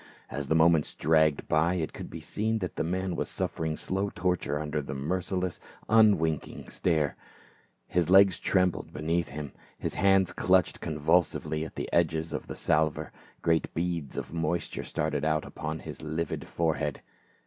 [0.31, 4.09] As the moments dragged by it could be seen that the man was suffering slow
[4.09, 7.15] torture under the merciless un winking stare;
[7.85, 13.11] his legs trembled beneath him, liis hands clutched convulsively at the edges of the salver,
[13.43, 17.03] great beads of moisture started out upon his livid fore head.